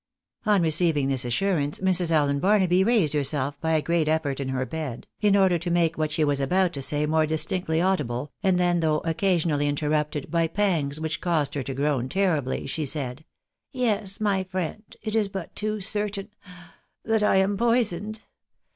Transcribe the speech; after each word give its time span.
On 0.47 0.63
receiving 0.63 1.09
this 1.09 1.25
assurance, 1.25 1.77
Mrs. 1.79 2.09
Allen 2.09 2.39
Barnaby 2.39 2.83
raised 2.83 3.13
herself 3.13 3.61
by 3.61 3.73
a 3.73 3.83
great 3.83 4.07
effort 4.07 4.39
in 4.39 4.49
her 4.49 4.65
bed, 4.65 5.05
in 5.19 5.35
order 5.37 5.59
to 5.59 5.69
make 5.69 5.95
what 5.95 6.09
she 6.09 6.23
was 6.23 6.41
about 6.41 6.73
to 6.73 6.81
say 6.81 7.05
more 7.05 7.27
distinctly 7.27 7.79
audible, 7.79 8.31
and 8.41 8.57
then, 8.59 8.79
though 8.79 9.01
occasionally 9.01 9.67
inter 9.67 9.89
rupted 9.91 10.31
by 10.31 10.47
pangs 10.47 10.99
which 10.99 11.21
caused 11.21 11.53
her 11.53 11.61
to 11.61 11.75
groan 11.75 12.09
terribly, 12.09 12.65
she 12.65 12.83
said 12.83 13.25
—"Yes, 13.71 14.19
my 14.19 14.43
friend, 14.43 14.85
it 15.03 15.15
is 15.15 15.27
but 15.27 15.55
too 15.55 15.79
certain 15.81 16.29
that 17.05 17.21
I 17.21 17.35
am 17.35 17.55
poisoned. 17.55 18.21